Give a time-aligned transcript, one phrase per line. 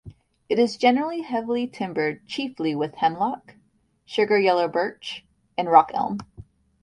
[0.49, 3.53] It is generally heavily timbered chiefly with Hemlock,
[4.03, 5.23] Sugar Yellow Birch,
[5.55, 6.17] and Rock Elm.